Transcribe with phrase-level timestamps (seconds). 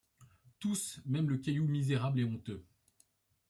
[0.57, 2.65] Tous, même le caillou misérable et honteux